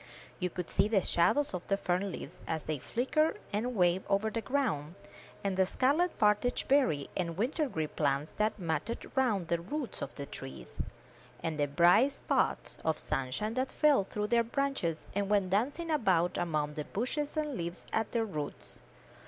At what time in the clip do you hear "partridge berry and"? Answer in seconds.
6.17-7.37